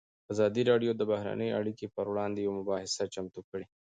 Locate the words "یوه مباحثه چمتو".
2.45-3.41